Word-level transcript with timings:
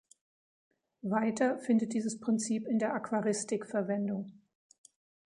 Weiter 1.03 1.59
findet 1.59 1.93
dieses 1.93 2.19
Prinzip 2.19 2.65
in 2.65 2.79
der 2.79 2.95
Aquaristik 2.95 3.67
Verwendung. 3.67 4.31